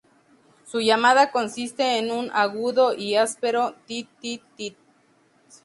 [0.65, 4.75] Su llamada consiste en un agudo y áspero "tit tit tit".